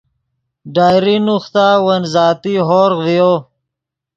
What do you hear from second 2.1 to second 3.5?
ذاتی ہورغ ڤیو